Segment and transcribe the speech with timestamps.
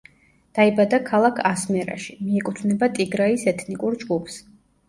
[0.59, 4.41] დაიბადა ქალაქ ასმერაში, მიეკუთვნება ტიგრაის ეთნიკურ ჯგუფს.